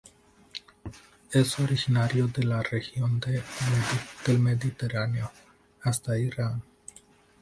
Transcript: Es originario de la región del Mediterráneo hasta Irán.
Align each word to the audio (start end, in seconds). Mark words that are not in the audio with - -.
Es 1.31 1.59
originario 1.59 2.27
de 2.27 2.41
la 2.43 2.63
región 2.63 3.19
del 3.19 4.39
Mediterráneo 4.39 5.29
hasta 5.83 6.17
Irán. 6.17 6.63